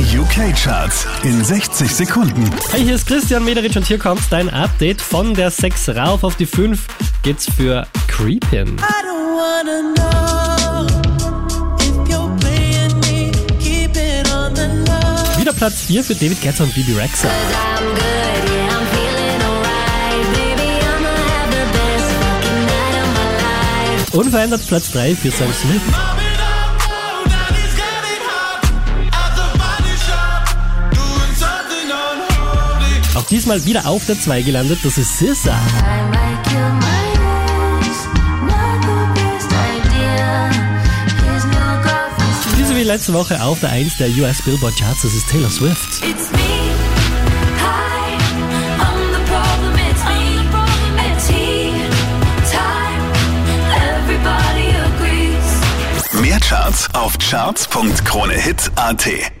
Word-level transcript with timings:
Die 0.00 0.18
UK-Charts 0.18 1.06
in 1.24 1.44
60 1.44 1.94
Sekunden. 1.94 2.50
Hey, 2.70 2.82
hier 2.82 2.94
ist 2.94 3.06
Christian 3.06 3.44
Mederich 3.44 3.76
und 3.76 3.86
hier 3.86 3.98
kommt 3.98 4.22
dein 4.30 4.48
Update. 4.48 4.98
Von 5.02 5.34
der 5.34 5.50
6 5.50 5.90
rauf 5.90 6.24
auf 6.24 6.36
die 6.36 6.46
5 6.46 6.86
geht's 7.22 7.46
für 7.54 7.86
Creepin. 8.08 8.78
Wieder 15.38 15.52
Platz 15.52 15.82
4 15.82 16.02
für 16.02 16.14
David 16.14 16.40
Guetta 16.40 16.64
und 16.64 16.74
Bibi 16.74 16.94
Rexa. 16.94 17.28
Unverändert 24.12 24.66
Platz 24.66 24.92
3 24.92 25.14
für 25.14 25.30
Sam 25.30 25.52
Smith. 25.52 25.82
Auch 33.14 33.24
diesmal 33.24 33.64
wieder 33.64 33.86
auf 33.86 34.06
der 34.06 34.20
2 34.20 34.42
gelandet, 34.42 34.78
das 34.84 34.96
ist 34.96 35.18
SZA. 35.18 35.58
Diese 42.56 42.76
wie 42.76 42.84
letzte 42.84 43.12
Woche 43.12 43.42
auf 43.42 43.58
der 43.60 43.70
1 43.70 43.96
der 43.98 44.10
US 44.10 44.42
Billboard 44.42 44.78
Charts, 44.78 45.02
das 45.02 45.14
ist 45.14 45.28
Taylor 45.28 45.50
Swift. 45.50 46.00
Mehr 56.20 56.40
Charts 56.40 56.94
auf 56.94 57.18
charts.kronehit.at. 57.18 59.39